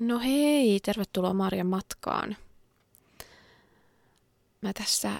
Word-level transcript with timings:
No 0.00 0.18
hei, 0.18 0.80
tervetuloa 0.80 1.34
Marjan 1.34 1.66
matkaan. 1.66 2.36
Mä 4.60 4.72
tässä 4.72 5.18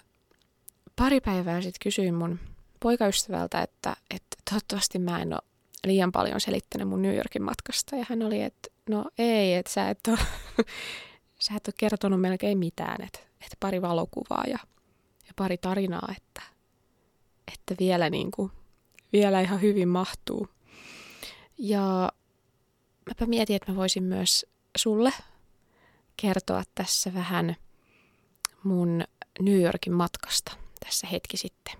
pari 0.96 1.20
päivää 1.20 1.60
sitten 1.60 1.80
kysyin 1.82 2.14
mun 2.14 2.38
poikaystävältä, 2.80 3.62
että, 3.62 3.96
että 4.10 4.36
toivottavasti 4.50 4.98
mä 4.98 5.22
en 5.22 5.32
ole 5.32 5.42
liian 5.86 6.12
paljon 6.12 6.40
selittänyt 6.40 6.88
mun 6.88 7.02
New 7.02 7.16
Yorkin 7.16 7.42
matkasta. 7.42 7.96
Ja 7.96 8.06
hän 8.08 8.22
oli, 8.22 8.42
että 8.42 8.68
no 8.88 9.10
ei, 9.18 9.54
että 9.54 9.72
sä 9.72 9.90
et 9.90 10.00
ole, 10.08 10.18
sä 11.44 11.54
et 11.56 11.68
ole 11.68 11.74
kertonut 11.78 12.20
melkein 12.20 12.58
mitään, 12.58 13.04
että, 13.04 13.18
että 13.18 13.56
pari 13.60 13.82
valokuvaa 13.82 14.44
ja, 14.46 14.58
ja 15.26 15.32
pari 15.36 15.58
tarinaa, 15.58 16.14
että, 16.16 16.42
että 17.54 17.74
vielä, 17.78 18.10
niin 18.10 18.30
kuin, 18.30 18.52
vielä 19.12 19.40
ihan 19.40 19.60
hyvin 19.60 19.88
mahtuu. 19.88 20.48
Ja 21.58 22.12
mäpä 23.06 23.26
mietin, 23.26 23.56
että 23.56 23.72
mä 23.72 23.76
voisin 23.76 24.02
myös 24.02 24.46
sulle 24.78 25.12
kertoa 26.16 26.62
tässä 26.74 27.14
vähän 27.14 27.56
mun 28.62 29.04
New 29.40 29.60
Yorkin 29.60 29.92
matkasta 29.92 30.52
tässä 30.84 31.06
hetki 31.06 31.36
sitten. 31.36 31.74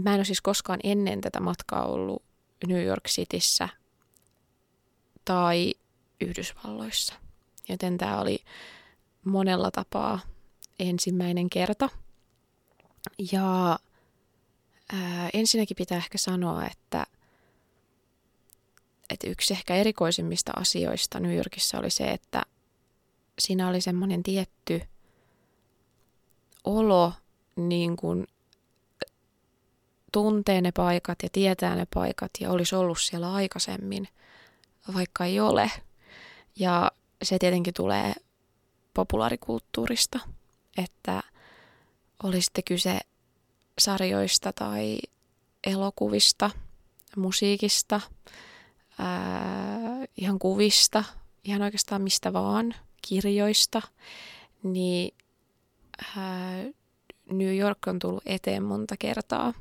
Mä 0.00 0.10
en 0.10 0.18
ole 0.18 0.24
siis 0.24 0.40
koskaan 0.40 0.80
ennen 0.84 1.20
tätä 1.20 1.40
matkaa 1.40 1.86
ollut 1.86 2.22
New 2.66 2.84
York 2.84 3.04
Cityssä 3.08 3.68
tai 5.24 5.74
Yhdysvalloissa. 6.20 7.14
Joten 7.68 7.98
tämä 7.98 8.20
oli 8.20 8.38
monella 9.24 9.70
tapaa 9.70 10.20
ensimmäinen 10.78 11.50
kerta. 11.50 11.88
Ja 13.32 13.78
ää, 14.92 15.30
ensinnäkin 15.32 15.76
pitää 15.76 15.98
ehkä 15.98 16.18
sanoa, 16.18 16.66
että, 16.66 17.06
että 19.12 19.30
yksi 19.30 19.54
ehkä 19.54 19.74
erikoisimmista 19.74 20.52
asioista 20.56 21.20
New 21.20 21.36
Yorkissa 21.36 21.78
oli 21.78 21.90
se, 21.90 22.04
että 22.04 22.42
siinä 23.38 23.68
oli 23.68 23.80
semmoinen 23.80 24.22
tietty 24.22 24.82
olo, 26.64 27.12
niin 27.56 27.96
kuin 27.96 28.26
tuntee 30.12 30.60
ne 30.60 30.72
paikat 30.72 31.18
ja 31.22 31.28
tietää 31.32 31.76
ne 31.76 31.86
paikat 31.94 32.30
ja 32.40 32.50
olisi 32.50 32.74
ollut 32.74 33.00
siellä 33.00 33.32
aikaisemmin, 33.32 34.08
vaikka 34.94 35.24
ei 35.24 35.40
ole. 35.40 35.70
Ja 36.56 36.90
se 37.22 37.38
tietenkin 37.38 37.74
tulee 37.74 38.14
populaarikulttuurista, 38.94 40.18
että 40.76 41.22
oli 42.22 42.42
sitten 42.42 42.64
kyse 42.64 43.00
sarjoista 43.78 44.52
tai 44.52 44.98
elokuvista, 45.66 46.50
musiikista, 47.16 48.00
ää, 48.98 50.04
ihan 50.16 50.38
kuvista, 50.38 51.04
ihan 51.44 51.62
oikeastaan 51.62 52.02
mistä 52.02 52.32
vaan, 52.32 52.74
kirjoista, 53.08 53.82
niin 54.62 55.14
ää, 56.16 56.64
New 57.30 57.56
York 57.56 57.78
on 57.86 57.98
tullut 57.98 58.22
eteen 58.26 58.62
monta 58.62 58.94
kertaa. 58.98 59.54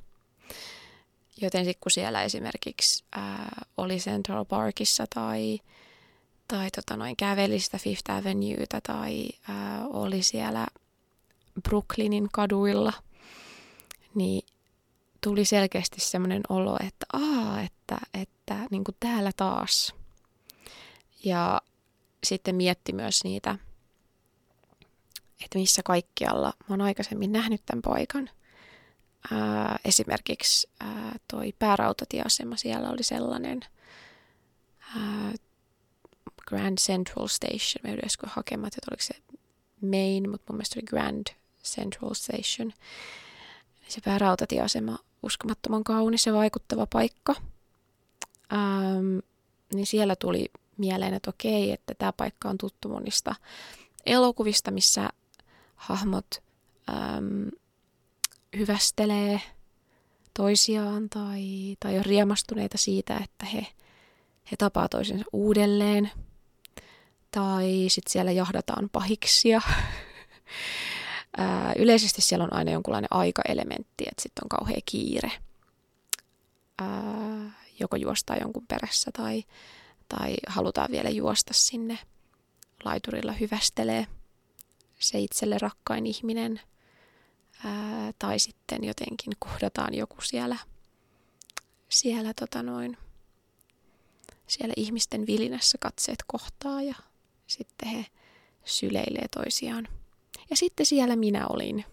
Joten 1.42 1.66
sitten 1.66 1.82
kun 1.82 1.92
siellä 1.92 2.24
esimerkiksi 2.24 3.04
ää, 3.12 3.66
oli 3.78 3.98
Central 3.98 4.46
Parkissa 4.46 5.06
tai, 5.16 5.60
tai 6.48 6.72
tota 6.72 6.98
noin, 6.98 7.16
käveli 7.16 7.60
sitä 7.60 7.78
Fifth 7.78 8.12
Avenuetä 8.12 8.82
tai 8.84 9.30
ää, 9.48 9.88
oli 9.88 10.24
siellä 10.24 10.68
Brooklynin 11.64 12.30
kaduilla, 12.32 12.94
niin 14.16 14.44
tuli 15.24 15.46
selkeästi 15.46 16.02
semmoinen 16.02 16.42
olo, 16.50 16.78
että 16.88 17.06
aa, 17.14 17.62
että, 17.62 17.98
että 18.14 18.68
niin 18.72 18.84
kuin 18.84 18.96
täällä 19.00 19.32
taas. 19.38 19.96
Ja 21.24 21.62
sitten 22.24 22.56
mietti 22.56 22.94
myös 22.94 23.24
niitä 23.24 23.58
että 25.46 25.60
missä 25.60 25.82
kaikkialla 25.86 26.54
mä 26.60 26.74
oon 26.74 26.82
aikaisemmin 26.82 27.32
nähnyt 27.32 27.62
tämän 27.66 27.82
paikan. 27.82 28.30
Ää, 29.32 29.80
esimerkiksi 29.86 30.70
ää, 30.80 31.16
toi 31.32 31.54
päärautatieasema 31.60 32.58
siellä 32.58 32.90
oli 32.90 33.04
sellainen 33.04 33.60
ää, 34.98 35.34
Grand 36.48 36.78
Central 36.78 37.28
Station. 37.28 37.82
Mä 37.84 37.90
yhdessä 37.90 38.06
äsken 38.06 38.30
hakemaan, 38.30 38.68
että 38.68 38.92
oliko 38.92 39.04
se 39.04 39.14
Main, 39.82 40.30
mutta 40.30 40.46
mun 40.54 40.58
mielestä 40.58 40.80
oli 40.80 40.86
Grand 40.86 41.28
Central 41.64 42.14
Station. 42.14 42.74
Se 43.88 44.02
päärautatieasema, 44.02 45.00
uskomattoman 45.24 45.84
kaunis 45.84 46.26
ja 46.26 46.34
vaikuttava 46.34 46.86
paikka. 46.86 47.36
Ähm, 48.54 49.18
niin 49.74 49.86
siellä 49.86 50.16
tuli 50.16 50.46
mieleen, 50.78 51.14
että 51.14 51.30
okei, 51.30 51.72
että 51.72 51.94
tämä 51.98 52.14
paikka 52.14 52.50
on 52.50 52.58
tuttu 52.58 52.90
monista 52.90 53.36
elokuvista, 54.06 54.72
missä 54.72 55.10
hahmot 55.76 56.44
äm, 56.90 57.52
hyvästelee 58.58 59.42
toisiaan 60.34 61.10
tai, 61.10 61.76
tai 61.80 61.98
on 61.98 62.06
riemastuneita 62.06 62.78
siitä, 62.78 63.18
että 63.24 63.46
he, 63.46 63.68
he 64.52 64.58
tapaa 64.58 64.90
toisensa 64.90 65.26
uudelleen. 65.34 66.12
Tai 67.32 67.86
sitten 67.88 68.12
siellä 68.12 68.32
jahdataan 68.32 68.90
pahiksia. 68.90 69.62
Ää, 71.38 71.74
yleisesti 71.78 72.22
siellä 72.22 72.44
on 72.44 72.54
aina 72.54 72.72
jonkunlainen 72.72 73.08
aikaelementti, 73.12 74.04
että 74.12 74.22
sitten 74.22 74.44
on 74.44 74.50
kauhea 74.50 74.82
kiire. 74.86 75.32
Ää, 76.80 77.52
joko 77.80 77.96
juostaa 77.96 78.38
jonkun 78.38 78.68
perässä 78.68 79.12
tai, 79.18 79.44
tai 80.10 80.36
halutaan 80.48 80.92
vielä 80.92 81.10
juosta 81.10 81.54
sinne 81.54 82.00
laiturilla 82.84 83.32
hyvästelee– 83.32 84.08
se 85.02 85.20
itselle 85.20 85.58
rakkain 85.58 86.06
ihminen, 86.06 86.62
ää, 87.66 88.14
tai 88.20 88.40
sitten 88.40 88.84
jotenkin 88.84 89.34
kohdataan 89.40 89.94
joku 89.94 90.22
siellä, 90.22 90.58
siellä, 91.90 92.34
tota 92.34 92.64
noin, 92.64 92.98
siellä 94.48 94.74
ihmisten 94.78 95.28
vilinässä 95.28 95.78
katseet 95.78 96.24
kohtaa 96.28 96.82
ja 96.82 96.96
sitten 97.48 97.90
he 97.90 98.06
syleilee 98.66 99.28
toisiaan. 99.28 99.88
Ja 100.50 100.56
sitten 100.56 100.86
siellä 100.86 101.16
minä 101.16 101.48
olin 101.48 101.86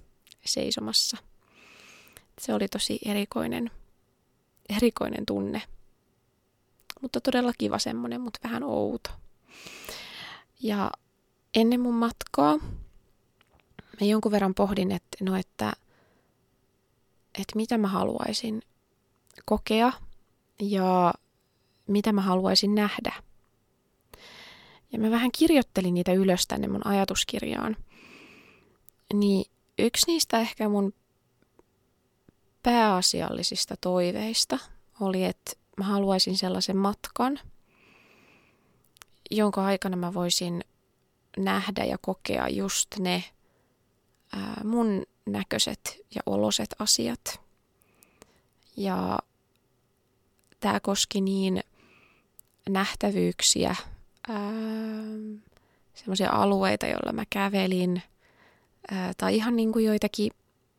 seisomassa. 0.44 1.16
Se 2.40 2.54
oli 2.54 2.68
tosi 2.68 2.98
erikoinen, 3.04 3.70
erikoinen 4.76 5.26
tunne. 5.26 5.62
Mutta 7.02 7.20
todella 7.20 7.52
kiva 7.58 7.78
semmonen, 7.78 8.20
mutta 8.20 8.40
vähän 8.44 8.62
outo. 8.62 9.10
Ja 10.62 10.90
ennen 11.54 11.80
mun 11.80 11.94
matkaa 11.94 12.58
mä 14.00 14.06
jonkun 14.06 14.32
verran 14.32 14.54
pohdin, 14.54 14.92
että, 14.92 15.24
no, 15.24 15.36
että, 15.36 15.72
että 17.34 17.56
mitä 17.56 17.78
mä 17.78 17.88
haluaisin 17.88 18.62
kokea 19.44 19.92
ja 20.60 21.14
mitä 21.86 22.12
mä 22.12 22.20
haluaisin 22.20 22.74
nähdä. 22.74 23.12
Ja 24.92 24.98
mä 24.98 25.10
vähän 25.10 25.32
kirjoittelin 25.32 25.94
niitä 25.94 26.12
ylös 26.12 26.46
tänne 26.46 26.68
mun 26.68 26.86
ajatuskirjaan. 26.86 27.76
Niin 29.14 29.50
yksi 29.78 30.06
niistä 30.06 30.38
ehkä 30.40 30.68
mun 30.68 30.94
pääasiallisista 32.62 33.74
toiveista 33.80 34.58
oli, 35.00 35.24
että 35.24 35.52
mä 35.76 35.84
haluaisin 35.84 36.36
sellaisen 36.36 36.76
matkan, 36.76 37.40
jonka 39.30 39.64
aikana 39.64 39.96
mä 39.96 40.14
voisin 40.14 40.64
nähdä 41.36 41.84
ja 41.84 41.98
kokea 42.00 42.48
just 42.48 42.98
ne 42.98 43.24
ää, 44.32 44.60
mun 44.64 45.06
näköiset 45.26 46.00
ja 46.14 46.22
oloset 46.26 46.74
asiat. 46.78 47.40
Ja 48.76 49.18
tämä 50.60 50.80
koski 50.80 51.20
niin 51.20 51.64
nähtävyyksiä, 52.68 53.76
semmoisia 55.94 56.30
alueita, 56.30 56.86
joilla 56.86 57.12
mä 57.12 57.24
kävelin, 57.30 58.02
tai 59.16 59.36
ihan 59.36 59.56
niin 59.56 59.72
kuin 59.72 59.84
joitakin 59.84 60.32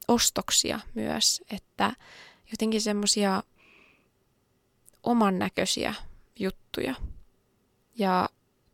ostoksia 0.08 0.80
myös, 0.96 1.42
että 1.52 1.94
jotenkin 2.52 2.82
semmoisia 2.82 3.44
oman 5.04 5.40
näköisiä 5.40 5.94
juttuja. 6.40 6.96
Ja 7.96 8.30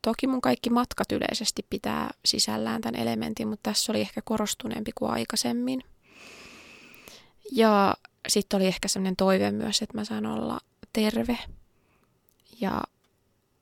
Toki 0.06 0.28
mun 0.28 0.42
kaikki 0.42 0.70
matkat 0.70 1.12
yleisesti 1.12 1.66
pitää 1.70 2.12
sisällään 2.26 2.82
tämän 2.82 3.02
elementin, 3.02 3.48
mutta 3.48 3.70
tässä 3.70 3.92
oli 3.92 4.02
ehkä 4.02 4.22
korostuneempi 4.22 4.92
kuin 4.96 5.12
aikaisemmin. 5.12 5.84
Ja 7.52 7.96
sitten 8.28 8.58
oli 8.58 8.68
ehkä 8.68 8.88
sellainen 8.88 9.16
toive 9.16 9.52
myös, 9.52 9.82
että 9.82 9.98
mä 9.98 10.06
saan 10.06 10.26
olla 10.26 10.60
terve 10.94 11.38
ja 12.62 12.82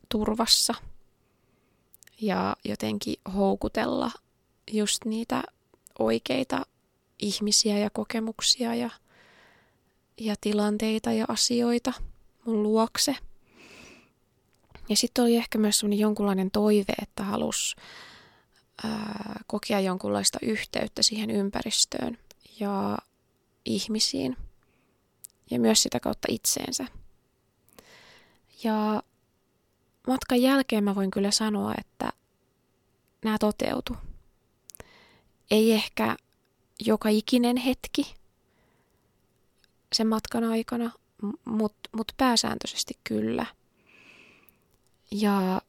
turvassa 0.09 0.73
ja 2.21 2.55
jotenkin 2.65 3.15
houkutella 3.33 4.11
just 4.71 5.05
niitä 5.05 5.43
oikeita 5.99 6.65
ihmisiä 7.19 7.77
ja 7.77 7.89
kokemuksia 7.89 8.75
ja, 8.75 8.89
ja 10.17 10.35
tilanteita 10.41 11.11
ja 11.11 11.25
asioita 11.27 11.93
mun 12.45 12.63
luokse– 12.63 13.15
Ja 14.89 14.95
sitten 14.95 15.23
oli 15.23 15.35
ehkä 15.35 15.57
myös 15.57 15.79
sellainen 15.79 15.99
jonkunlainen 15.99 16.51
toive, 16.51 16.93
että 17.01 17.23
halusi 17.23 17.75
kokea 19.47 19.79
jonkunlaista 19.79 20.39
yhteyttä 20.41 21.03
siihen 21.03 21.31
ympäristöön 21.31 22.17
ja 22.59 22.97
ihmisiin 23.65 24.37
ja 25.51 25.59
myös 25.59 25.83
sitä 25.83 25.99
kautta 25.99 26.27
itseensä. 26.31 26.87
Ja 28.63 29.03
matkan 30.07 30.41
jälkeen 30.41 30.83
mä 30.83 30.95
voin 30.95 31.11
kyllä 31.11 31.31
sanoa, 31.31 31.73
että 31.77 32.13
nämä 33.25 33.37
toteutu. 33.37 33.97
Ei 35.53 35.71
ehkä 35.71 36.15
joka 36.79 37.09
ikinen 37.09 37.57
hetki 37.57 38.15
sen 39.93 40.07
matkan 40.07 40.43
aikana, 40.43 40.91
mutta 41.45 41.89
mut 41.95 42.11
pääsääntöisesti 42.17 42.93
kyllä. 43.03 43.45
Ja 45.11 45.61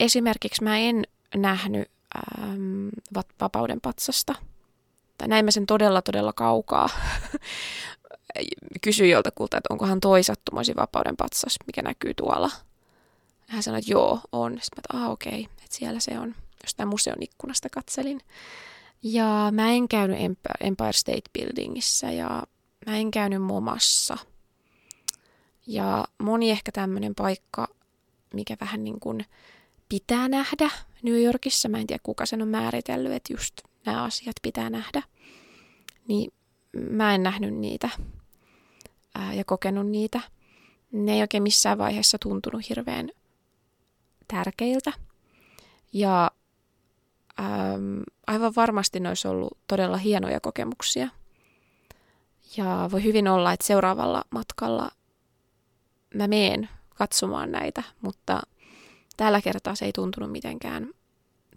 esimerkiksi 0.00 0.64
mä 0.64 0.78
en 0.78 1.04
nähnyt 1.34 1.90
ähm, 2.16 2.88
vapauden 3.40 3.80
patsasta. 3.80 4.34
Tai 5.18 5.28
näin 5.28 5.44
mä 5.44 5.50
sen 5.50 5.66
todella, 5.66 6.02
todella 6.02 6.32
kaukaa. 6.32 6.88
Kysyin 8.82 9.10
joltakulta, 9.10 9.56
että 9.56 9.74
onkohan 9.74 10.00
toi 10.00 10.22
sattumoisin 10.22 10.76
vapauden 10.76 11.16
patsas, 11.16 11.56
mikä 11.66 11.82
näkyy 11.82 12.14
tuolla. 12.14 12.50
Hän 13.48 13.62
sanoi, 13.62 13.78
että 13.78 13.92
joo, 13.92 14.20
on. 14.32 14.58
Sitten 14.62 14.82
mä 14.92 14.98
että 15.00 15.10
okei, 15.10 15.40
okay, 15.40 15.42
että 15.64 15.76
siellä 15.76 16.00
se 16.00 16.18
on. 16.18 16.34
Jostain 16.64 16.88
museon 16.88 17.22
ikkunasta 17.22 17.68
katselin. 17.68 18.20
Ja 19.02 19.48
mä 19.52 19.70
en 19.70 19.88
käynyt 19.88 20.18
Empire 20.60 20.92
State 20.92 21.30
Buildingissa 21.38 22.10
ja 22.10 22.42
mä 22.86 22.96
en 22.96 23.10
käynyt 23.10 23.42
Momassa. 23.42 24.16
Ja 25.66 26.04
moni 26.18 26.50
ehkä 26.50 26.72
tämmöinen 26.72 27.14
paikka, 27.14 27.68
mikä 28.34 28.56
vähän 28.60 28.84
niin 28.84 29.00
kuin 29.00 29.24
pitää 29.88 30.28
nähdä 30.28 30.70
New 31.02 31.22
Yorkissa. 31.22 31.68
Mä 31.68 31.78
en 31.78 31.86
tiedä, 31.86 32.00
kuka 32.02 32.26
sen 32.26 32.42
on 32.42 32.48
määritellyt, 32.48 33.12
että 33.12 33.32
just 33.32 33.54
nämä 33.86 34.04
asiat 34.04 34.36
pitää 34.42 34.70
nähdä. 34.70 35.02
Niin 36.08 36.32
mä 36.72 37.14
en 37.14 37.22
nähnyt 37.22 37.54
niitä 37.54 37.88
ää, 39.14 39.34
ja 39.34 39.44
kokenut 39.44 39.86
niitä. 39.86 40.20
Ne 40.92 41.14
ei 41.14 41.20
oikein 41.20 41.42
missään 41.42 41.78
vaiheessa 41.78 42.18
tuntunut 42.18 42.68
hirveän 42.68 43.10
tärkeiltä. 44.28 44.92
Ja 45.92 46.30
äm, 47.40 48.02
aivan 48.26 48.52
varmasti 48.56 49.00
ne 49.00 49.08
olisi 49.08 49.28
ollut 49.28 49.58
todella 49.66 49.96
hienoja 49.96 50.40
kokemuksia. 50.40 51.08
Ja 52.56 52.88
voi 52.92 53.04
hyvin 53.04 53.28
olla, 53.28 53.52
että 53.52 53.66
seuraavalla 53.66 54.24
matkalla 54.30 54.90
mä 56.14 56.28
meen 56.28 56.68
katsomaan 56.94 57.52
näitä, 57.52 57.82
mutta 58.00 58.40
tällä 59.16 59.40
kertaa 59.40 59.74
se 59.74 59.84
ei 59.84 59.92
tuntunut 59.92 60.32
mitenkään 60.32 60.90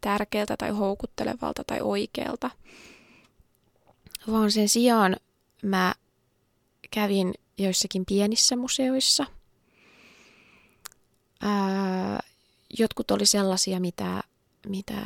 tärkeältä 0.02 0.58
tai 0.58 0.70
houkuttelevalta 0.70 1.64
tai 1.68 1.80
oikealta. 1.82 2.50
Vaan 4.32 4.52
sen 4.52 4.70
sijaan 4.70 5.16
mä 5.64 5.94
kävin 6.92 7.34
joissakin 7.58 8.06
pienissä 8.06 8.56
museoissa. 8.56 9.26
Ää, 11.42 12.20
jotkut 12.80 13.12
oli 13.12 13.26
sellaisia, 13.26 13.80
mitä, 13.80 14.24
mitä 14.68 15.06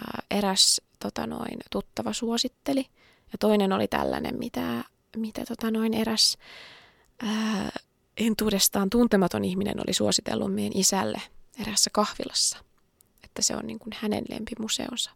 ää, 0.00 0.22
eräs 0.30 0.80
tota 0.98 1.26
noin, 1.26 1.58
tuttava 1.70 2.12
suositteli. 2.12 2.86
Ja 3.32 3.38
toinen 3.40 3.72
oli 3.72 3.88
tällainen, 3.88 4.38
mitä, 4.38 4.84
mitä 5.16 5.44
tota 5.44 5.70
noin, 5.70 5.94
eräs 5.94 6.38
ää, 7.22 7.70
entuudestaan 8.16 8.90
tuntematon 8.90 9.44
ihminen 9.44 9.80
oli 9.86 9.92
suositellut 9.92 10.54
meidän 10.54 10.72
isälle 10.74 11.22
erässä 11.60 11.90
kahvilassa. 11.92 12.58
Että 13.24 13.42
se 13.42 13.56
on 13.56 13.66
niin 13.66 13.78
kuin 13.78 13.92
hänen 14.00 14.24
lempimuseonsa. 14.30 15.10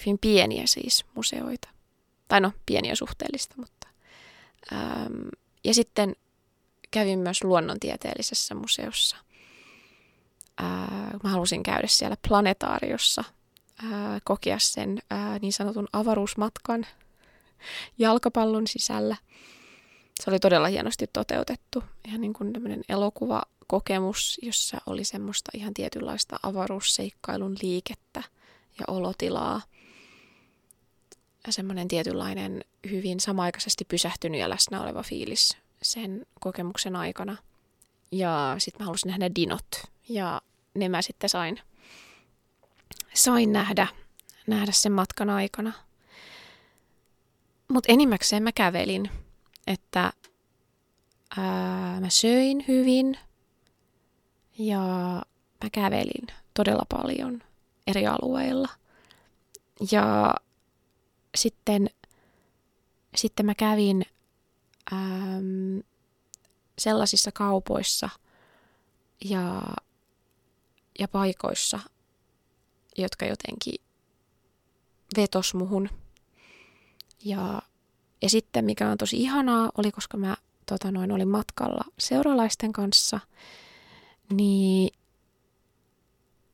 Hyvin 0.00 0.18
pieniä 0.18 0.62
siis 0.66 1.04
museoita. 1.14 1.68
Tai 2.28 2.40
no, 2.40 2.52
pieniä 2.66 2.94
suhteellista, 2.94 3.54
mutta. 3.58 3.88
Ähm, 4.72 5.28
ja 5.64 5.74
sitten 5.74 6.16
kävin 6.90 7.18
myös 7.18 7.44
luonnontieteellisessä 7.44 8.54
museossa. 8.54 9.16
Äh, 10.60 11.20
mä 11.22 11.30
halusin 11.30 11.62
käydä 11.62 11.86
siellä 11.86 12.16
planetaariossa, 12.28 13.24
äh, 13.84 14.20
kokea 14.24 14.58
sen 14.58 14.98
äh, 15.12 15.40
niin 15.40 15.52
sanotun 15.52 15.88
avaruusmatkan 15.92 16.86
jalkapallon 17.98 18.66
sisällä– 18.66 19.16
se 20.22 20.30
oli 20.30 20.38
todella 20.38 20.68
hienosti 20.68 21.06
toteutettu. 21.06 21.84
Ihan 22.08 22.20
niin 22.20 22.32
kuin 22.32 22.52
tämmöinen 22.52 22.82
elokuvakokemus, 22.88 24.38
jossa 24.42 24.80
oli 24.86 25.04
semmoista 25.04 25.50
ihan 25.54 25.74
tietynlaista 25.74 26.36
avaruusseikkailun 26.42 27.56
liikettä 27.62 28.22
ja 28.78 28.84
olotilaa. 28.88 29.62
Ja 31.46 31.52
semmoinen 31.52 31.88
tietynlainen 31.88 32.64
hyvin 32.90 33.20
samaikaisesti 33.20 33.84
pysähtynyt 33.84 34.40
ja 34.40 34.48
läsnä 34.48 34.82
oleva 34.82 35.02
fiilis 35.02 35.56
sen 35.82 36.26
kokemuksen 36.40 36.96
aikana. 36.96 37.36
Ja 38.12 38.54
sitten 38.58 38.82
mä 38.82 38.86
halusin 38.86 39.08
nähdä 39.08 39.34
dinot. 39.34 39.68
Ja 40.08 40.42
ne 40.74 40.88
mä 40.88 41.02
sitten 41.02 41.30
sain, 41.30 41.60
sain 43.14 43.52
nähdä, 43.52 43.86
nähdä 44.46 44.72
sen 44.72 44.92
matkan 44.92 45.30
aikana. 45.30 45.72
Mutta 47.68 47.92
enimmäkseen 47.92 48.42
mä 48.42 48.52
kävelin 48.52 49.10
että 49.68 50.12
ää, 51.36 52.00
mä 52.00 52.10
söin 52.10 52.64
hyvin 52.68 53.18
ja 54.58 54.80
mä 55.64 55.70
kävelin 55.72 56.26
todella 56.54 56.84
paljon 56.88 57.42
eri 57.86 58.06
alueilla. 58.06 58.68
Ja 59.92 60.34
sitten, 61.34 61.90
sitten 63.16 63.46
mä 63.46 63.54
kävin 63.54 64.04
äm, 64.92 65.82
sellaisissa 66.78 67.30
kaupoissa 67.32 68.08
ja, 69.24 69.62
ja 70.98 71.08
paikoissa, 71.08 71.80
jotka 73.02 73.26
jotenkin 73.26 73.74
vetos 75.16 75.54
muhun. 75.54 75.88
Ja 77.24 77.62
ja 78.22 78.28
sitten 78.30 78.64
mikä 78.64 78.90
on 78.90 78.98
tosi 78.98 79.16
ihanaa 79.16 79.70
oli, 79.78 79.92
koska 79.92 80.16
mä 80.16 80.36
tota 80.66 80.90
noin, 80.90 81.12
olin 81.12 81.28
matkalla 81.28 81.84
seuralaisten 81.98 82.72
kanssa, 82.72 83.20
niin 84.32 84.90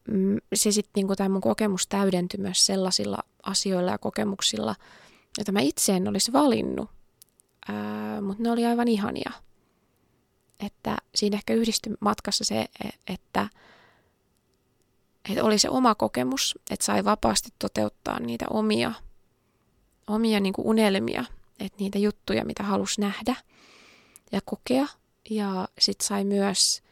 mm, 0.08 0.36
se 0.54 0.72
sitten 0.72 0.92
niinku 0.94 1.16
tämä 1.16 1.28
mun 1.28 1.40
kokemus 1.40 1.86
täydentyi 1.86 2.40
myös 2.40 2.66
sellaisilla 2.66 3.18
asioilla 3.42 3.90
ja 3.90 3.98
kokemuksilla, 3.98 4.76
joita 5.38 5.52
mä 5.52 5.60
itse 5.60 5.92
en 5.92 6.08
olisi 6.08 6.32
valinnut, 6.32 6.90
mutta 8.22 8.42
ne 8.42 8.50
oli 8.50 8.64
aivan 8.64 8.88
ihania. 8.88 9.32
Että 10.60 10.96
siinä 11.14 11.36
ehkä 11.36 11.54
yhdistyi 11.54 11.94
matkassa 12.00 12.44
se, 12.44 12.60
e, 12.60 12.88
että, 13.06 13.48
että 15.30 15.44
oli 15.44 15.58
se 15.58 15.68
oma 15.68 15.94
kokemus, 15.94 16.58
että 16.70 16.86
sai 16.86 17.04
vapaasti 17.04 17.48
toteuttaa 17.58 18.20
niitä 18.20 18.46
omia, 18.50 18.92
omia 20.06 20.40
niin 20.40 20.52
kuin 20.52 20.66
unelmia 20.66 21.24
että 21.60 21.78
niitä 21.78 21.98
juttuja, 21.98 22.44
mitä 22.44 22.62
halusi 22.62 23.00
nähdä 23.00 23.36
ja 24.32 24.40
kokea. 24.44 24.86
Ja 25.30 25.68
sitten 25.78 26.06
sai 26.06 26.24
myös 26.24 26.82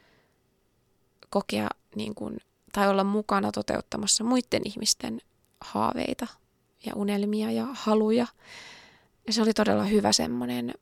kokea 1.30 1.68
niin 1.94 2.14
kun, 2.14 2.36
tai 2.72 2.88
olla 2.88 3.04
mukana 3.04 3.52
toteuttamassa 3.52 4.24
muiden 4.24 4.62
ihmisten 4.64 5.20
haaveita 5.60 6.26
ja 6.86 6.92
unelmia 6.94 7.50
ja 7.50 7.66
haluja. 7.72 8.26
Ja 9.26 9.32
se 9.32 9.42
oli 9.42 9.54
todella 9.54 9.84
hyvä 9.84 10.12
semmoinen 10.12 10.74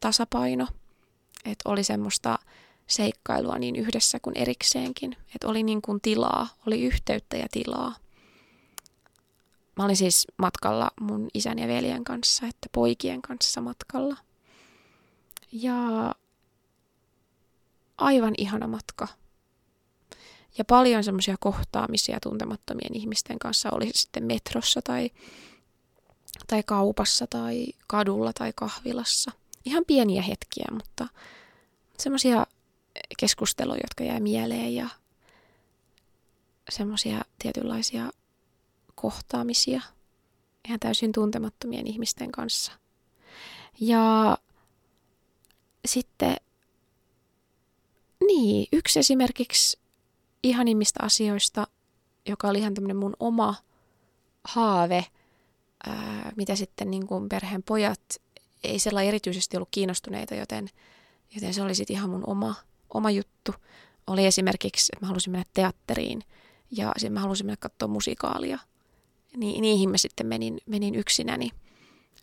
tasapaino, 0.00 0.68
että 1.44 1.68
oli 1.68 1.84
semmoista 1.84 2.38
seikkailua 2.86 3.58
niin 3.58 3.76
yhdessä 3.76 4.20
kuin 4.20 4.38
erikseenkin. 4.38 5.16
Että 5.34 5.48
oli 5.48 5.62
niin 5.62 5.82
kuin 5.82 6.00
tilaa, 6.00 6.48
oli 6.66 6.82
yhteyttä 6.82 7.36
ja 7.36 7.46
tilaa. 7.52 7.94
Mä 9.76 9.84
olin 9.84 9.96
siis 9.96 10.26
matkalla 10.36 10.90
mun 11.00 11.28
isän 11.34 11.58
ja 11.58 11.68
veljen 11.68 12.04
kanssa, 12.04 12.46
että 12.46 12.68
poikien 12.72 13.22
kanssa 13.22 13.60
matkalla. 13.60 14.16
Ja 15.52 16.14
aivan 17.98 18.34
ihana 18.38 18.66
matka. 18.66 19.08
Ja 20.58 20.64
paljon 20.64 21.04
semmoisia 21.04 21.36
kohtaamisia 21.40 22.18
tuntemattomien 22.22 22.96
ihmisten 22.96 23.38
kanssa, 23.38 23.70
oli 23.72 23.86
se 23.86 23.92
sitten 23.94 24.24
metrossa 24.24 24.82
tai, 24.82 25.10
tai 26.46 26.62
kaupassa 26.62 27.26
tai 27.26 27.66
kadulla 27.86 28.32
tai 28.32 28.52
kahvilassa. 28.56 29.32
Ihan 29.64 29.84
pieniä 29.86 30.22
hetkiä, 30.22 30.66
mutta 30.72 31.08
semmoisia 31.98 32.46
keskusteluja, 33.18 33.80
jotka 33.82 34.04
jää 34.04 34.20
mieleen 34.20 34.74
ja 34.74 34.88
semmoisia 36.68 37.22
tietynlaisia 37.38 38.10
kohtaamisia 38.94 39.82
ihan 40.68 40.80
täysin 40.80 41.12
tuntemattomien 41.12 41.86
ihmisten 41.86 42.32
kanssa. 42.32 42.72
Ja 43.80 44.38
sitten 45.86 46.36
niin, 48.26 48.66
yksi 48.72 48.98
esimerkiksi 48.98 49.78
ihanimmista 50.42 51.02
asioista, 51.02 51.66
joka 52.26 52.48
oli 52.48 52.58
ihan 52.58 52.74
tämmöinen 52.74 52.96
mun 52.96 53.16
oma 53.20 53.54
haave, 54.44 55.06
ää, 55.86 56.32
mitä 56.36 56.56
sitten 56.56 56.90
niin 56.90 57.06
kuin 57.06 57.28
perheen 57.28 57.62
pojat 57.62 58.00
ei 58.64 58.78
sellainen 58.78 59.08
erityisesti 59.08 59.56
ollut 59.56 59.68
kiinnostuneita, 59.70 60.34
joten, 60.34 60.68
joten 61.34 61.54
se 61.54 61.62
oli 61.62 61.74
sitten 61.74 61.96
ihan 61.96 62.10
mun 62.10 62.24
oma, 62.26 62.54
oma 62.94 63.10
juttu. 63.10 63.54
Oli 64.06 64.26
esimerkiksi, 64.26 64.92
että 64.92 65.04
mä 65.04 65.08
halusin 65.08 65.30
mennä 65.30 65.44
teatteriin 65.54 66.22
ja 66.70 66.92
sitten 66.96 67.12
mä 67.12 67.20
halusin 67.20 67.46
mennä 67.46 67.56
katsoa 67.60 67.88
musikaalia. 67.88 68.58
Ni, 69.36 69.60
niihin 69.60 69.90
mä 69.90 69.98
sitten 69.98 70.26
menin, 70.26 70.58
menin 70.66 70.94
yksinäni 70.94 71.50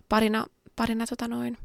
parina, 0.09 0.45
parina 0.75 1.07
tota 1.07 1.27
noin, 1.27 1.57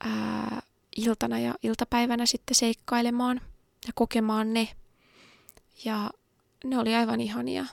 ää, 0.00 0.62
iltana 0.96 1.38
ja 1.38 1.54
iltapäivänä 1.62 2.26
sitten 2.26 2.54
seikkailemaan 2.54 3.40
ja 3.86 3.92
kokemaan 3.94 4.54
ne. 4.54 4.68
Ja 5.84 6.10
ne 6.64 6.78
oli 6.78 6.94
aivan 6.94 7.20
ihania. 7.20 7.66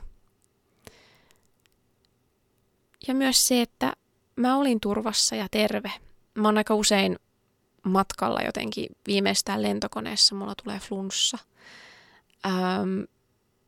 Ja 3.07 3.13
myös 3.13 3.47
se, 3.47 3.61
että 3.61 3.93
mä 4.35 4.57
olin 4.57 4.79
turvassa 4.79 5.35
ja 5.35 5.47
terve. 5.51 5.91
Mä 6.33 6.47
oon 6.47 6.57
aika 6.57 6.75
usein 6.75 7.19
matkalla 7.83 8.41
jotenkin 8.41 8.89
viimeistään 9.07 9.61
lentokoneessa, 9.61 10.35
mulla 10.35 10.53
tulee 10.63 10.79
flunssa. 10.79 11.37
Ähm, 12.45 12.99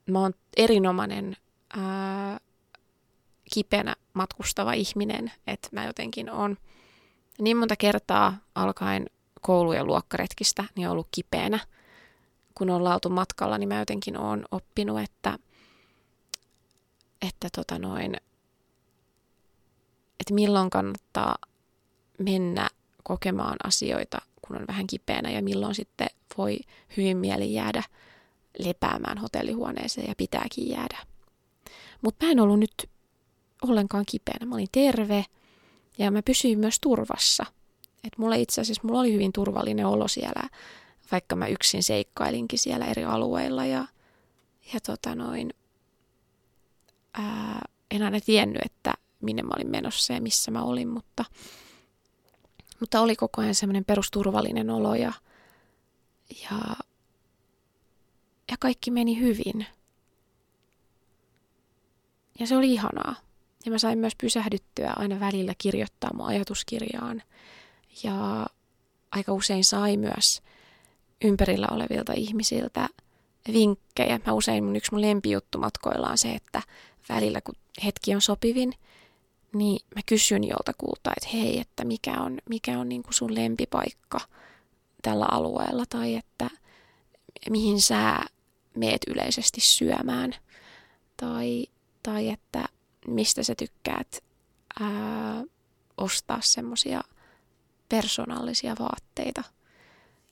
mä 0.09 0.19
oon 0.19 0.33
erinomainen 0.57 1.37
ää, 1.77 2.39
kipenä 3.53 3.95
matkustava 4.13 4.73
ihminen, 4.73 5.31
että 5.47 5.69
mä 5.71 5.85
jotenkin 5.85 6.31
on 6.31 6.57
niin 7.39 7.57
monta 7.57 7.75
kertaa 7.75 8.37
alkaen 8.55 9.05
koulu- 9.41 9.73
ja 9.73 9.85
luokkaretkistä 9.85 10.63
niin 10.75 10.89
ollut 10.89 11.07
kipeänä. 11.11 11.59
Kun 12.55 12.69
on 12.69 12.87
oltu 12.87 13.09
matkalla, 13.09 13.57
niin 13.57 13.69
mä 13.69 13.79
jotenkin 13.79 14.17
oon 14.17 14.45
oppinut, 14.51 14.99
että, 14.99 15.39
että 17.21 17.47
tota 17.55 17.79
noin, 17.79 18.15
että 20.19 20.33
milloin 20.33 20.69
kannattaa 20.69 21.37
mennä 22.19 22.69
kokemaan 23.03 23.57
asioita, 23.63 24.17
kun 24.41 24.57
on 24.57 24.67
vähän 24.67 24.87
kipeänä 24.87 25.31
ja 25.31 25.41
milloin 25.41 25.75
sitten 25.75 26.07
voi 26.37 26.59
hyvin 26.97 27.17
mieli 27.17 27.53
jäädä 27.53 27.83
lepäämään 28.59 29.17
hotellihuoneeseen 29.17 30.07
ja 30.07 30.15
pitääkin 30.17 30.69
jäädä. 30.69 30.97
Mutta 32.01 32.25
mä 32.25 32.31
en 32.31 32.39
ollut 32.39 32.59
nyt 32.59 32.89
ollenkaan 33.61 34.03
kipeänä. 34.05 34.45
Mä 34.45 34.55
olin 34.55 34.67
terve 34.71 35.25
ja 35.97 36.11
mä 36.11 36.21
pysyin 36.21 36.59
myös 36.59 36.79
turvassa. 36.81 37.45
Et 38.03 38.17
mulla 38.17 38.35
itse 38.35 38.61
asiassa 38.61 38.81
mulla 38.83 38.99
oli 38.99 39.13
hyvin 39.13 39.33
turvallinen 39.33 39.85
olo 39.85 40.07
siellä, 40.07 40.49
vaikka 41.11 41.35
mä 41.35 41.47
yksin 41.47 41.83
seikkailinkin 41.83 42.59
siellä 42.59 42.85
eri 42.85 43.03
alueilla 43.03 43.65
ja, 43.65 43.87
ja 44.73 44.79
tota 44.79 45.15
noin, 45.15 45.53
ää, 47.13 47.61
en 47.91 48.03
aina 48.03 48.19
tiennyt, 48.19 48.61
että 48.65 48.93
minne 49.21 49.43
mä 49.43 49.51
olin 49.55 49.71
menossa 49.71 50.13
ja 50.13 50.21
missä 50.21 50.51
mä 50.51 50.63
olin, 50.63 50.87
mutta, 50.87 51.25
mutta 52.83 53.01
oli 53.01 53.15
koko 53.15 53.41
ajan 53.41 53.55
semmoinen 53.55 53.85
perusturvallinen 53.85 54.69
olo 54.69 54.95
ja, 54.95 55.13
ja, 56.43 56.59
ja 58.51 58.57
kaikki 58.59 58.91
meni 58.91 59.19
hyvin. 59.19 59.65
Ja 62.39 62.47
se 62.47 62.57
oli 62.57 62.73
ihanaa. 62.73 63.15
Ja 63.65 63.71
mä 63.71 63.77
sain 63.77 63.99
myös 63.99 64.15
pysähdyttyä 64.15 64.93
aina 64.95 65.19
välillä 65.19 65.53
kirjoittaa 65.57 66.13
mun 66.13 66.25
ajatuskirjaan. 66.25 67.21
Ja 68.03 68.45
aika 69.11 69.33
usein 69.33 69.63
sai 69.63 69.97
myös 69.97 70.41
ympärillä 71.23 71.67
olevilta 71.71 72.13
ihmisiltä 72.13 72.89
vinkkejä. 73.53 74.19
Mä 74.25 74.33
usein 74.33 74.63
mun 74.63 74.75
yksi 74.75 74.91
mun 74.91 75.01
lempijuttu 75.01 75.57
matkoilla 75.57 76.09
on 76.09 76.17
se, 76.17 76.31
että 76.31 76.61
välillä 77.09 77.41
kun 77.41 77.55
hetki 77.85 78.15
on 78.15 78.21
sopivin, 78.21 78.73
niin 79.53 79.85
mä 79.95 80.01
kysyn 80.05 80.43
joltakulta, 80.43 81.11
että 81.17 81.29
hei, 81.37 81.59
että 81.59 81.85
mikä 81.85 82.21
on, 82.21 82.37
mikä 82.49 82.79
on 82.79 82.89
niin 82.89 83.03
kuin 83.03 83.13
sun 83.13 83.35
lempipaikka 83.35 84.19
tällä 85.01 85.25
alueella 85.31 85.83
tai 85.89 86.15
että 86.15 86.49
mihin 87.49 87.81
sä 87.81 88.19
meet 88.75 89.01
yleisesti 89.07 89.61
syömään 89.61 90.35
tai, 91.17 91.67
tai 92.03 92.29
että 92.29 92.65
mistä 93.07 93.43
sä 93.43 93.55
tykkäät 93.55 94.23
ää, 94.79 95.43
ostaa 95.97 96.39
semmosia 96.41 97.01
persoonallisia 97.89 98.75
vaatteita. 98.79 99.43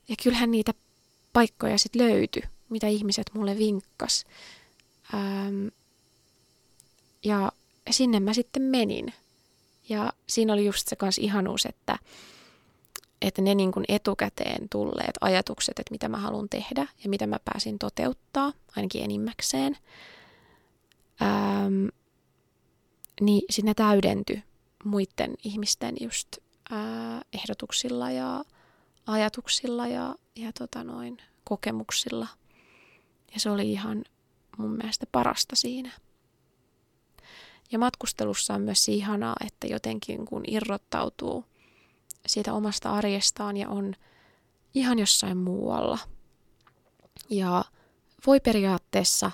Ja 0.08 0.16
kyllähän 0.24 0.52
niitä 0.52 0.74
paikkoja 1.34 1.78
sitten 1.78 2.08
löytyi, 2.08 2.44
mitä 2.70 2.88
ihmiset 2.88 3.32
mulle 3.34 3.58
vinkkas. 3.58 4.26
Ähm, 5.14 5.68
ja 7.24 7.52
sinne 7.90 8.20
mä 8.20 8.34
sitten 8.34 8.62
menin. 8.62 9.14
Ja 9.90 10.14
siinä 10.28 10.54
oli 10.54 10.66
just 10.66 10.88
se 10.88 10.96
kans 10.96 11.18
ihanuus, 11.18 11.66
että, 11.66 11.98
että 13.22 13.42
ne 13.42 13.56
niin 13.56 13.72
kuin 13.72 13.86
etukäteen 13.88 14.70
tulleet 14.70 15.18
ajatukset, 15.22 15.80
että 15.80 15.92
mitä 15.92 16.10
mä 16.10 16.18
haluan 16.18 16.50
tehdä 16.50 16.88
ja 17.04 17.10
mitä 17.10 17.28
mä 17.28 17.40
pääsin 17.46 17.80
toteuttaa, 17.80 18.54
ainakin 18.76 19.04
enimmäkseen, 19.04 19.78
ähm, 21.22 21.88
niin 23.22 23.42
sinne 23.50 23.74
täydentyi 23.74 24.44
muiden 24.84 25.34
ihmisten 25.44 25.96
just 26.02 26.28
ää, 26.72 27.22
ehdotuksilla 27.34 28.12
ja 28.12 28.44
ajatuksilla 29.08 29.88
ja, 29.88 30.16
ja 30.36 30.54
tota 30.54 30.84
noin, 30.84 31.18
kokemuksilla. 31.44 32.28
Ja 33.34 33.40
se 33.40 33.50
oli 33.50 33.72
ihan 33.72 34.04
mun 34.58 34.72
mielestä 34.72 35.06
parasta 35.12 35.56
siinä. 35.56 35.92
Ja 37.72 37.80
matkustelussa 37.80 38.54
on 38.54 38.62
myös 38.62 38.90
ihanaa, 38.90 39.36
että 39.46 39.68
jotenkin 39.68 40.26
kun 40.26 40.44
irrottautuu 40.48 41.46
siitä 42.26 42.54
omasta 42.54 42.92
arjestaan 42.92 43.58
ja 43.58 43.70
on 43.70 43.96
ihan 44.74 45.00
jossain 45.00 45.38
muualla. 45.38 46.00
Ja 47.30 47.66
voi 48.28 48.40
periaatteessa 48.40 49.32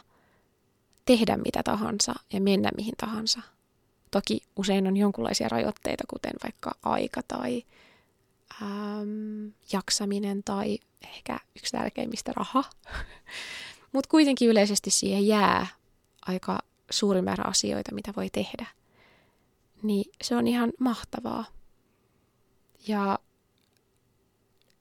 tehdä 1.05 1.37
mitä 1.37 1.63
tahansa 1.63 2.13
ja 2.33 2.41
mennä 2.41 2.69
mihin 2.77 2.93
tahansa– 2.97 3.41
Toki 4.11 4.41
usein 4.55 4.87
on 4.87 4.97
jonkinlaisia 4.97 5.49
rajoitteita, 5.49 6.03
kuten 6.07 6.33
vaikka 6.43 6.71
aika 6.83 7.21
tai 7.27 7.63
äm, 8.61 9.51
jaksaminen 9.73 10.43
tai 10.43 10.79
ehkä 11.03 11.39
yksi 11.55 11.71
tärkeimmistä 11.71 12.31
raha. 12.35 12.63
Mutta 13.93 14.09
kuitenkin 14.09 14.49
yleisesti 14.49 14.89
siihen 14.89 15.27
jää 15.27 15.67
aika 16.27 16.59
suuri 16.89 17.21
määrä 17.21 17.43
asioita, 17.43 17.95
mitä 17.95 18.13
voi 18.15 18.29
tehdä. 18.29 18.67
Niin 19.83 20.11
se 20.21 20.35
on 20.35 20.47
ihan 20.47 20.73
mahtavaa. 20.79 21.45
Ja 22.87 23.19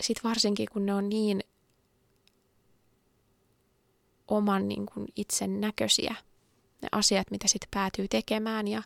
sitten 0.00 0.28
varsinkin, 0.28 0.68
kun 0.72 0.86
ne 0.86 0.94
on 0.94 1.08
niin 1.08 1.40
oman 4.28 4.68
niin 4.68 4.86
kuin 4.86 5.06
itsen 5.16 5.60
näköisiä, 5.60 6.14
ne 6.82 6.88
asiat, 6.92 7.30
mitä 7.30 7.48
sitten 7.48 7.68
päätyy 7.75 8.08
tekemään 8.08 8.68
ja 8.68 8.82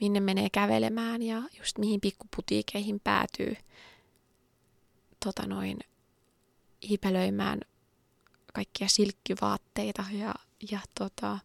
minne 0.00 0.20
menee 0.20 0.50
kävelemään 0.50 1.22
ja 1.22 1.42
just 1.58 1.78
mihin 1.78 2.00
pikkuputiikeihin 2.00 3.00
päätyy 3.00 3.56
tota 5.24 5.46
noin, 5.46 5.78
hipelöimään 6.88 7.60
kaikkia 8.54 8.88
silkkivaatteita 8.88 10.04
ja, 10.12 10.34
ja 10.70 10.80
tota, 10.98 11.38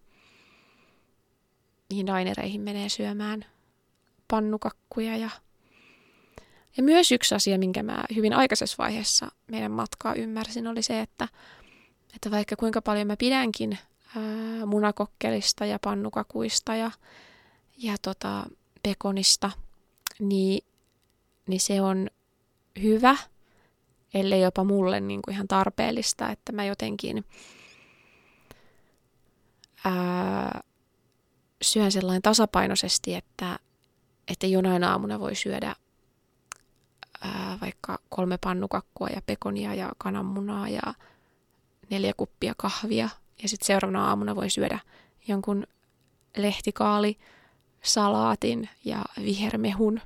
mihin 1.91 2.07
dainereihin 2.07 2.61
menee 2.61 2.89
syömään 2.89 3.45
pannukakkuja 4.27 5.17
ja 5.17 5.29
ja 6.77 6.83
myös 6.83 7.11
yksi 7.11 7.35
asia, 7.35 7.57
minkä 7.59 7.83
mä 7.83 8.03
hyvin 8.15 8.33
aikaisessa 8.33 8.75
vaiheessa 8.77 9.31
meidän 9.47 9.71
matkaa 9.71 10.13
ymmärsin, 10.13 10.67
oli 10.67 10.81
se, 10.81 11.01
että, 11.01 11.27
että 12.15 12.31
vaikka 12.31 12.55
kuinka 12.55 12.81
paljon 12.81 13.07
mä 13.07 13.17
pidänkin 13.17 13.77
ää, 14.15 14.65
munakokkelista 14.65 15.65
ja 15.65 15.79
pannukakuista 15.83 16.75
ja 16.75 16.91
ja 17.77 17.95
tota, 18.01 18.45
pekonista, 18.83 19.51
niin, 20.19 20.65
niin 21.47 21.59
se 21.59 21.81
on 21.81 22.07
hyvä, 22.81 23.17
ellei 24.13 24.41
jopa 24.41 24.63
mulle 24.63 24.99
niin 24.99 25.21
kuin 25.21 25.35
ihan 25.35 25.47
tarpeellista, 25.47 26.29
että 26.29 26.51
mä 26.51 26.65
jotenkin 26.65 27.25
ää, 29.85 30.61
syön 31.61 31.91
sellainen 31.91 32.21
tasapainoisesti, 32.21 33.15
että, 33.15 33.59
että 34.27 34.47
jonain 34.47 34.83
aamuna 34.83 35.19
voi 35.19 35.35
syödä 35.35 35.75
ää, 37.21 37.57
vaikka 37.61 37.99
kolme 38.09 38.37
pannukakkua 38.37 39.07
ja 39.15 39.21
pekonia 39.25 39.73
ja 39.73 39.91
kananmunaa 39.97 40.69
ja 40.69 40.81
neljä 41.89 42.13
kuppia 42.17 42.53
kahvia. 42.57 43.09
Ja 43.43 43.49
sitten 43.49 43.67
seuraavana 43.67 44.07
aamuna 44.07 44.35
voi 44.35 44.49
syödä 44.49 44.79
jonkun 45.27 45.67
lehtikaali, 46.37 47.17
salaatin 47.81 48.69
ja 48.85 49.05
vihermehun. 49.21 50.01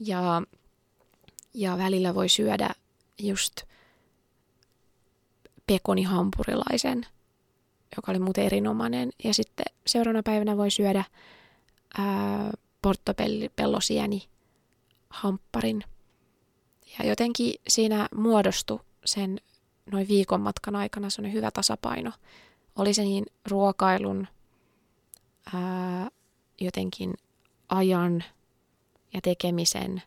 Ja, 0.00 0.42
ja 1.54 1.78
välillä 1.78 2.14
voi 2.14 2.28
syödä 2.28 2.70
just 3.18 3.62
pekonihampurilaisen, 5.66 7.06
joka 7.96 8.12
oli 8.12 8.18
muuten 8.18 8.44
erinomainen. 8.44 9.10
Ja 9.24 9.34
sitten 9.34 9.66
seuraavana 9.86 10.22
päivänä 10.22 10.56
voi 10.56 10.70
syödä 10.70 11.04
ää, 11.98 12.50
portobellosieni 12.82 14.22
hampparin. 15.10 15.84
Ja 16.98 17.06
jotenkin 17.06 17.54
siinä 17.68 18.08
muodostui 18.14 18.80
sen 19.04 19.40
noin 19.92 20.08
viikon 20.08 20.40
matkan 20.40 20.76
aikana 20.76 21.08
on 21.18 21.32
hyvä 21.32 21.50
tasapaino. 21.50 22.12
Oli 22.76 22.94
se 22.94 23.02
niin 23.02 23.26
ruokailun, 23.50 24.28
ää, 25.54 26.08
jotenkin 26.60 27.14
ajan 27.68 28.24
ja 29.14 29.20
tekemisen 29.20 30.02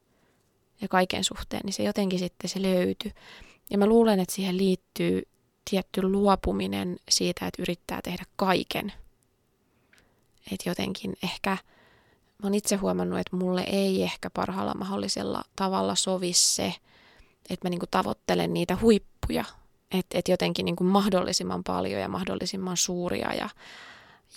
ja 0.82 0.88
kaiken 0.88 1.24
suhteen, 1.24 1.62
niin 1.66 1.74
se 1.74 1.84
jotenkin 1.84 2.20
sitten 2.20 2.50
se 2.50 2.62
löytyi. 2.62 3.12
Ja 3.70 3.78
mä 3.78 3.86
luulen, 3.86 4.20
että 4.20 4.36
siihen 4.36 4.58
liittyy 4.58 5.28
tietty 5.70 6.02
luopuminen 6.04 6.98
siitä, 7.10 7.48
että 7.48 7.62
yrittää 7.62 8.02
tehdä 8.02 8.24
kaiken. 8.36 8.94
Että 10.52 10.70
jotenkin 10.70 11.14
ehkä, 11.24 11.50
mä 11.50 12.44
oon 12.44 12.54
itse 12.54 12.76
huomannut, 12.76 13.20
että 13.20 13.36
mulle 13.36 13.62
ei 13.62 14.04
ehkä 14.04 14.30
parhaalla 14.30 14.74
mahdollisella 14.74 15.44
tavalla 15.56 15.96
sovi 15.96 16.34
se, 16.34 16.74
että 17.50 17.66
mä 17.66 17.70
niinku 17.70 17.88
tavoittelen 17.92 18.54
niitä 18.54 18.78
huippuja. 18.82 19.46
Että 19.92 20.18
et 20.18 20.28
jotenkin 20.28 20.66
niinku 20.66 20.84
mahdollisimman 20.84 21.64
paljon 21.64 22.02
ja 22.02 22.10
mahdollisimman 22.10 22.78
suuria 22.78 23.34
ja, 23.34 23.50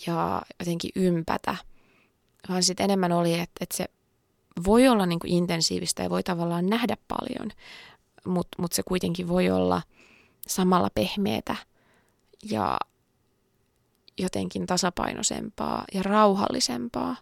ja 0.06 0.42
jotenkin 0.58 0.90
ympätä. 0.94 1.56
Vaan 2.48 2.62
sitten 2.62 2.84
enemmän 2.84 3.12
oli, 3.12 3.34
että, 3.34 3.52
että 3.60 3.76
se 3.76 3.88
voi 4.64 4.88
olla 4.88 5.06
niinku 5.06 5.26
intensiivistä 5.30 6.02
ja 6.02 6.10
voi 6.10 6.22
tavallaan 6.22 6.66
nähdä 6.66 6.96
paljon, 7.08 7.50
mutta 8.26 8.62
mut 8.62 8.72
se 8.72 8.82
kuitenkin 8.82 9.28
voi 9.28 9.50
olla 9.50 9.82
samalla 10.48 10.88
pehmeätä 10.94 11.56
ja 12.50 12.78
jotenkin 14.18 14.66
tasapainoisempaa 14.66 15.84
ja 15.94 16.02
rauhallisempaa. 16.02 17.16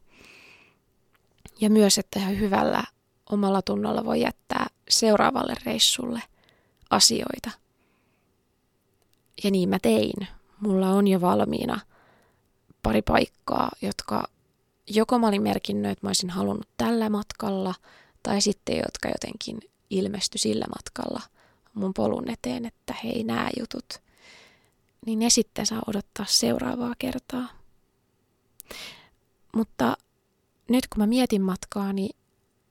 Ja 1.61 1.71
myös, 1.71 1.99
että 1.99 2.19
ihan 2.19 2.39
hyvällä 2.39 2.85
omalla 3.31 3.63
tunnolla 3.63 4.05
voi 4.05 4.21
jättää 4.21 4.67
seuraavalle 4.89 5.55
reissulle 5.67 6.23
asioita. 6.91 7.51
Ja 9.45 9.51
niin 9.51 9.69
mä 9.69 9.79
tein. 9.83 10.29
Mulla 10.61 10.91
on 10.91 11.09
jo 11.09 11.21
valmiina 11.21 11.81
pari 12.83 13.03
paikkaa, 13.03 13.71
jotka 13.83 14.25
joko 14.87 15.19
mä 15.19 15.29
olin 15.29 15.43
merkinnyt, 15.43 15.91
että 15.93 16.07
mä 16.07 16.09
olisin 16.09 16.31
halunnut 16.31 16.69
tällä 16.77 17.11
matkalla, 17.11 17.75
tai 18.23 18.41
sitten 18.41 18.77
jotka 18.77 19.09
jotenkin 19.09 19.59
ilmestyi 19.91 20.39
sillä 20.39 20.65
matkalla 20.77 21.36
mun 21.77 21.95
polun 21.95 22.31
eteen, 22.31 22.67
että 22.67 22.95
hei 23.05 23.25
nämä 23.25 23.51
jutut, 23.59 24.03
niin 25.07 25.19
ne 25.19 25.31
sitten 25.31 25.67
saa 25.67 25.83
odottaa 25.87 26.27
seuraavaa 26.29 26.95
kertaa. 26.99 27.49
Mutta 29.57 29.97
nyt 30.69 30.87
kun 30.87 31.03
mä 31.03 31.07
mietin 31.07 31.43
matkaa, 31.43 31.93
niin 31.93 32.17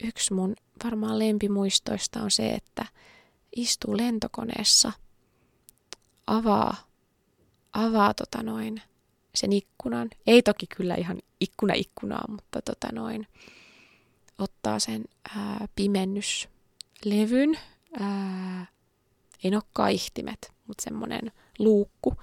yksi 0.03 0.33
mun 0.33 0.55
varmaan 0.83 1.19
lempimuistoista 1.19 2.21
on 2.21 2.31
se, 2.31 2.49
että 2.49 2.85
istuu 3.55 3.97
lentokoneessa, 3.97 4.91
avaa, 6.27 6.75
avaa 7.73 8.13
tota 8.13 8.43
noin 8.43 8.81
sen 9.35 9.53
ikkunan. 9.53 10.09
Ei 10.27 10.41
toki 10.41 10.67
kyllä 10.67 10.95
ihan 10.95 11.17
ikkuna 11.39 11.73
ikkunaa, 11.73 12.25
mutta 12.27 12.61
tota 12.61 12.87
noin, 12.91 13.27
ottaa 14.37 14.79
sen 14.79 15.05
ää, 15.35 15.67
pimennyslevyn, 15.75 17.59
ää, 17.99 18.65
ei 19.43 19.55
ole 19.55 19.63
kaihtimet, 19.73 20.53
mutta 20.67 20.83
semmoinen 20.83 21.31
luukku, 21.59 22.13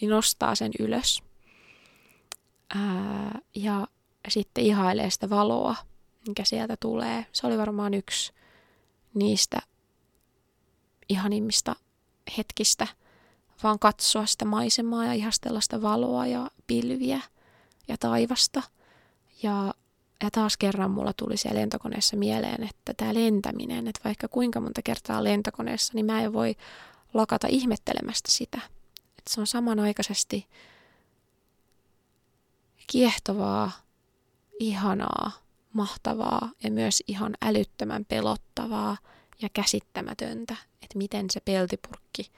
niin 0.00 0.10
nostaa 0.10 0.54
sen 0.54 0.72
ylös. 0.78 1.22
Ää, 2.74 3.38
ja 3.54 3.86
sitten 4.28 4.64
ihailee 4.64 5.10
sitä 5.10 5.30
valoa, 5.30 5.76
mikä 6.28 6.44
sieltä 6.44 6.76
tulee. 6.76 7.26
Se 7.32 7.46
oli 7.46 7.58
varmaan 7.58 7.94
yksi 7.94 8.32
niistä 9.14 9.58
ihanimmista 11.08 11.76
hetkistä, 12.36 12.86
vaan 13.62 13.78
katsoa 13.78 14.26
sitä 14.26 14.44
maisemaa 14.44 15.04
ja 15.04 15.12
ihastella 15.12 15.60
sitä 15.60 15.82
valoa 15.82 16.26
ja 16.26 16.50
pilviä 16.66 17.20
ja 17.88 17.96
taivasta. 17.98 18.62
Ja, 19.42 19.74
ja 20.22 20.30
taas 20.30 20.56
kerran 20.56 20.90
mulla 20.90 21.12
tuli 21.12 21.36
siellä 21.36 21.60
lentokoneessa 21.60 22.16
mieleen, 22.16 22.62
että 22.62 22.94
tämä 22.96 23.14
lentäminen, 23.14 23.88
että 23.88 24.00
vaikka 24.04 24.28
kuinka 24.28 24.60
monta 24.60 24.82
kertaa 24.82 25.24
lentokoneessa, 25.24 25.92
niin 25.94 26.06
mä 26.06 26.22
en 26.22 26.32
voi 26.32 26.54
lakata 27.14 27.46
ihmettelemästä 27.50 28.30
sitä. 28.30 28.60
Että 29.18 29.34
se 29.34 29.40
on 29.40 29.46
samanaikaisesti 29.46 30.46
kiehtovaa, 32.86 33.70
ihanaa, 34.60 35.32
mahtavaa 35.72 36.50
ja 36.62 36.70
myös 36.70 37.02
ihan 37.06 37.34
älyttömän 37.42 38.04
pelottavaa 38.04 38.96
ja 39.42 39.48
käsittämätöntä, 39.48 40.56
että 40.82 40.98
miten 40.98 41.30
se 41.30 41.40
peltipurkki 41.40 42.30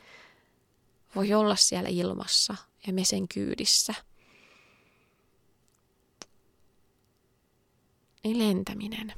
voi 1.14 1.35
olla 1.35 1.57
siellä 1.57 1.88
ilmassa 1.88 2.57
ja 2.87 2.92
me 2.92 3.05
sen 3.05 3.29
kyydissä. 3.29 3.95
Niin 8.24 8.38
lentäminen. 8.38 9.12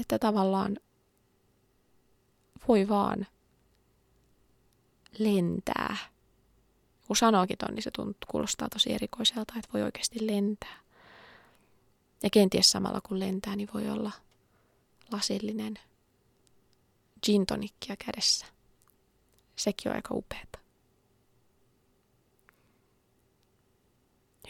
Että 0.00 0.18
tavallaan 0.18 0.76
voi 2.68 2.88
vaan 2.88 3.26
lentää. 5.18 5.96
Kun 7.06 7.16
sanookin 7.16 7.58
ton, 7.58 7.74
niin 7.74 7.82
se 7.82 7.90
tuntuu, 7.90 8.28
kuulostaa 8.28 8.68
tosi 8.68 8.92
erikoiselta, 8.92 9.52
että 9.56 9.70
voi 9.72 9.82
oikeasti 9.82 10.26
lentää. 10.26 10.80
Ja 12.22 12.30
kenties 12.30 12.70
samalla 12.70 13.00
kun 13.00 13.20
lentää, 13.20 13.56
niin 13.56 13.68
voi 13.74 13.88
olla 13.90 14.12
lasillinen 15.12 15.78
gin 17.26 17.46
kädessä. 18.06 18.46
Sekin 19.56 19.90
on 19.90 19.96
aika 19.96 20.14
upeata. 20.14 20.65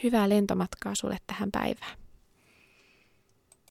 Hyvää 0.03 0.29
lentomatkaa 0.29 0.95
sulle 0.95 1.17
tähän 1.27 1.49
päivään. 1.51 2.06